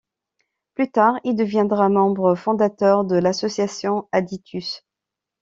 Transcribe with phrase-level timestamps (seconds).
[0.73, 4.83] Plus tard il deviendra membre fondateur de l’association Aditus.